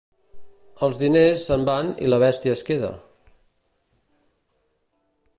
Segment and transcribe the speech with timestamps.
[0.85, 2.89] Els diners se'n van i la bèstia es queda.